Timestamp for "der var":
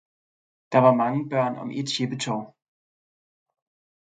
0.71-0.93